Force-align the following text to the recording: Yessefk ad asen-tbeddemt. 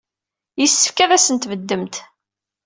Yessefk 0.61 0.97
ad 0.99 1.11
asen-tbeddemt. 1.15 1.95